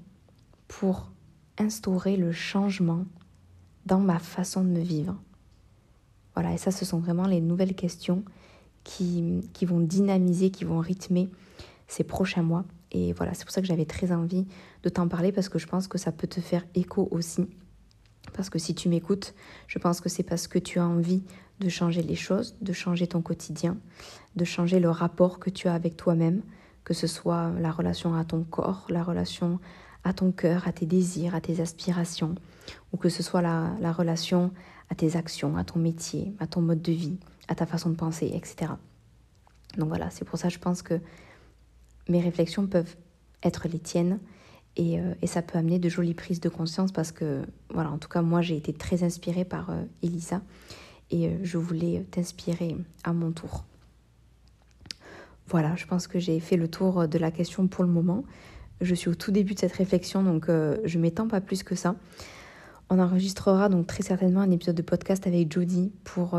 pour 0.69 1.11
instaurer 1.59 2.17
le 2.17 2.33
changement 2.33 3.05
dans 3.87 4.01
ma 4.01 4.19
façon 4.19 4.63
de 4.63 4.69
me 4.69 4.81
vivre? 4.81 5.17
Voilà, 6.37 6.53
et 6.53 6.59
ça, 6.59 6.71
ce 6.71 6.85
sont 6.85 6.99
vraiment 6.99 7.27
les 7.27 7.41
nouvelles 7.41 7.75
questions 7.75 8.23
qui, 8.85 9.41
qui 9.55 9.65
vont 9.65 9.81
dynamiser, 9.81 10.51
qui 10.51 10.65
vont 10.65 10.79
rythmer 10.79 11.31
ces 11.89 12.05
prochains 12.05 12.43
mois 12.43 12.65
Et 12.93 13.15
voilà, 13.15 13.33
c'est 13.35 13.45
pour 13.45 13.53
ça 13.53 13.63
que 13.63 13.67
j'avais 13.67 13.87
très 13.87 14.13
envie 14.13 14.47
de 14.83 14.89
t'en 14.91 15.09
parler 15.09 15.33
parce 15.33 15.49
que 15.49 15.59
je 15.59 15.67
pense 15.67 15.89
que 15.89 15.99
ça 15.99 16.13
peut 16.13 16.27
te 16.27 16.41
faire 16.41 16.65
écho 16.75 17.09
aussi. 17.11 17.49
Parce 18.35 18.51
que 18.51 18.59
si 18.59 18.75
tu 18.75 18.89
m'écoutes, 18.89 19.35
je 19.67 19.79
pense 19.79 20.01
que 20.01 20.09
c'est 20.09 20.25
parce 20.25 20.47
que 20.47 20.59
tu 20.59 20.79
as 20.79 20.87
envie 20.87 21.23
de 21.61 21.71
changer 21.71 22.03
les 22.03 22.17
choses, 22.17 22.55
de 22.61 22.73
changer 22.75 23.07
ton 23.07 23.23
quotidien, 23.23 23.79
de 24.35 24.45
changer 24.45 24.79
le 24.79 24.91
rapport 24.91 25.39
que 25.39 25.49
tu 25.49 25.69
as 25.69 25.75
avec 25.75 25.97
toi-même, 25.97 26.43
que 26.85 26.93
ce 26.93 27.07
soit 27.07 27.51
la 27.59 27.71
relation 27.71 28.15
à 28.15 28.25
ton 28.25 28.45
corps, 28.45 28.87
la 28.91 29.03
relation 29.03 29.59
à 30.05 30.13
ton 30.13 30.33
cœur, 30.33 30.69
à 30.69 30.73
tes 30.73 30.87
désirs, 30.87 31.35
à 31.35 31.41
tes 31.41 31.61
aspirations, 31.61 32.35
ou 32.93 32.99
que 32.99 33.09
ce 33.09 33.23
soit 33.23 33.43
la, 33.43 33.73
la 33.81 33.91
relation 33.91 34.53
à 34.91 34.95
tes 34.95 35.17
actions, 35.17 35.57
à 35.57 35.65
ton 35.65 35.79
métier, 35.79 36.35
à 36.39 36.47
ton 36.47 36.61
mode 36.61 36.83
de 36.83 36.93
vie, 36.93 37.19
à 37.49 37.55
ta 37.55 37.67
façon 37.67 37.91
de 37.91 37.97
penser, 37.97 38.31
etc. 38.35 38.73
Donc 39.77 39.89
voilà, 39.89 40.11
c'est 40.11 40.25
pour 40.25 40.39
ça 40.39 40.49
que 40.49 40.55
je 40.55 40.59
pense 40.59 40.83
que 40.83 41.01
mes 42.09 42.21
réflexions 42.21 42.67
peuvent 42.67 42.97
être 43.43 43.69
les 43.69 43.79
tiennes 43.79 44.19
euh, 44.79 45.15
et, 45.23 45.27
ça 45.27 45.43
peut 45.43 45.59
amener 45.59 45.79
de 45.79 45.89
jolies 45.89 46.15
prises 46.15 46.41
de 46.41 46.49
conscience 46.49 46.93
parce 46.93 47.13
que, 47.13 47.43
voilà, 47.71 47.91
en 47.91 47.99
tout 47.99 48.09
cas, 48.09 48.23
moi 48.23 48.43
j'ai 48.43 48.57
été 48.57 48.73
très 48.73 49.03
inspirée 49.03 49.45
par 49.45 49.71
euh, 49.71 49.83
Elisa 50.03 50.43
et 51.11 51.29
euh, 51.29 51.39
je 51.43 51.57
voulais 51.59 52.05
t'inspirer 52.11 52.77
à 53.05 53.13
mon 53.13 53.33
tour. 53.33 53.65
Voilà, 55.49 55.77
je 55.77 55.87
pense 55.87 56.07
que 56.07 56.19
j'ai 56.19 56.41
fait 56.41 56.57
le 56.57 56.69
tour 56.69 57.07
de 57.07 57.19
la 57.19 57.31
question 57.31 57.69
pour 57.69 57.85
le 57.85 57.91
moment. 57.91 58.25
Je 58.81 58.95
suis 58.95 59.09
au 59.09 59.15
tout 59.15 59.31
début 59.31 59.55
de 59.55 59.61
cette 59.61 59.73
réflexion, 59.73 60.23
donc 60.23 60.49
je 60.49 60.99
m'étends 60.99 61.29
pas 61.29 61.41
plus 61.41 61.63
que 61.63 61.77
ça. 61.77 61.95
On 62.89 62.99
enregistrera 62.99 63.69
donc 63.69 63.87
très 63.87 64.03
certainement 64.03 64.41
un 64.41 64.51
épisode 64.51 64.77
de 64.77 64.83
podcast 64.83 65.27
avec 65.27 65.53
Jodie 65.53 65.93
pour, 66.05 66.39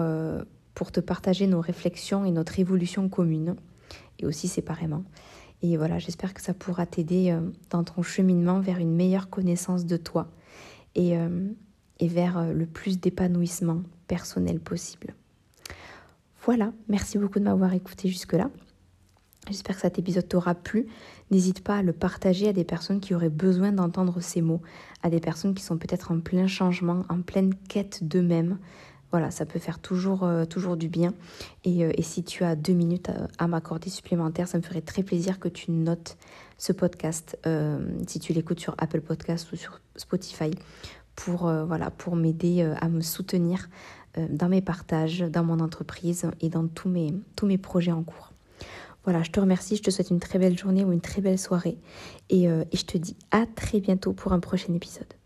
pour 0.74 0.92
te 0.92 1.00
partager 1.02 1.46
nos 1.46 1.60
réflexions 1.60 2.24
et 2.24 2.32
notre 2.32 2.60
évolution 2.60 3.10
commune, 3.10 3.56
et 4.20 4.26
aussi 4.26 4.48
séparément. 4.48 5.04
Et 5.62 5.78
voilà, 5.78 5.98
j'espère 5.98 6.34
que 6.34 6.42
ça 6.42 6.54
pourra 6.54 6.86
t'aider 6.86 7.32
euh, 7.32 7.42
dans 7.70 7.84
ton 7.84 8.04
cheminement 8.04 8.60
vers 8.60 8.78
une 8.78 8.96
meilleure 8.96 9.30
connaissance 9.30 9.86
de 9.86 9.98
toi 9.98 10.28
et, 10.96 11.18
euh, 11.18 11.48
et 12.00 12.08
vers 12.08 12.38
euh, 12.38 12.54
le 12.54 12.66
plus 12.68 13.00
d'épanouissement 13.00 13.82
personnel 14.08 14.60
possible. 14.60 15.16
Voilà, 16.46 16.72
merci 16.88 17.18
beaucoup 17.18 17.40
de 17.40 17.46
m'avoir 17.46 17.74
écouté 17.74 18.08
jusque-là. 18.08 18.50
J'espère 19.48 19.76
que 19.76 19.82
cet 19.82 19.98
épisode 19.98 20.28
t'aura 20.28 20.56
plu. 20.56 20.88
N'hésite 21.30 21.64
pas 21.64 21.78
à 21.78 21.82
le 21.82 21.94
partager 21.94 22.48
à 22.48 22.54
des 22.54 22.64
personnes 22.64 23.00
qui 23.00 23.14
auraient 23.14 23.30
besoin 23.30 23.72
d'entendre 23.72 24.22
ces 24.22 24.42
mots, 24.42 24.62
à 25.04 25.10
des 25.10 25.20
personnes 25.20 25.54
qui 25.54 25.64
sont 25.64 25.78
peut-être 25.78 26.12
en 26.12 26.20
plein 26.20 26.48
changement, 26.48 27.04
en 27.10 27.22
pleine 27.22 27.54
quête 27.68 28.04
d'eux-mêmes, 28.04 28.58
voilà, 29.12 29.32
ça 29.32 29.46
peut 29.46 29.60
faire 29.60 29.80
toujours, 29.80 30.24
euh, 30.24 30.46
toujours 30.46 30.76
du 30.76 30.90
bien. 30.90 31.14
Et, 31.64 31.86
euh, 31.86 31.92
et, 31.96 32.02
si 32.02 32.24
tu 32.24 32.44
as 32.44 32.56
deux 32.56 32.74
minutes 32.74 33.10
à, 33.38 33.48
m'accorder 33.48 33.90
supplémentaires, 33.90 34.48
ça 34.48 34.58
me 34.58 34.64
ferait 34.64 34.82
très 34.82 35.04
plaisir 35.04 35.40
que 35.40 35.48
tu 35.48 35.72
notes 35.72 36.18
ce 36.58 36.74
podcast, 36.74 37.38
euh, 37.46 37.80
si 38.06 38.20
tu 38.20 38.34
l'écoutes 38.34 38.60
sur 38.60 38.76
Apple 38.78 39.02
Podcast 39.02 39.52
ou 39.54 39.56
sur 39.56 39.80
Spotify, 39.96 40.52
pour, 41.16 41.52
voilà, 41.66 41.90
pour 41.90 42.16
m'aider 42.16 42.62
à 42.62 42.90
me 42.90 43.02
soutenir 43.02 43.70
dans 44.30 44.50
mes 44.50 44.62
partages, 44.62 45.22
dans 45.22 45.44
mon 45.44 45.60
entreprise 45.60 46.30
et 46.42 46.50
dans 46.50 46.68
tous 46.68 46.90
mes, 46.90 47.12
tous 47.36 47.48
mes 47.48 47.58
projets 47.58 47.92
en 47.92 48.04
cours. 48.04 48.34
Voilà, 49.08 49.24
je 49.24 49.32
te 49.32 49.40
remercie, 49.40 49.78
je 49.78 49.84
te 49.84 49.90
souhaite 49.90 50.10
une 50.10 50.20
très 50.20 50.38
belle 50.38 50.58
journée 50.58 50.84
ou 50.84 50.92
une 50.92 51.00
très 51.00 51.22
belle 51.22 51.40
soirée 51.40 51.78
et, 52.30 52.44
et 52.44 52.76
je 52.78 52.86
te 52.86 52.98
dis 52.98 53.16
à 53.32 53.46
très 53.46 53.80
bientôt 53.80 54.12
pour 54.12 54.34
un 54.34 54.42
prochain 54.42 54.74
épisode. 54.74 55.17